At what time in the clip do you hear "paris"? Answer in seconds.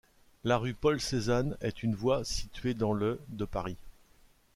3.45-3.77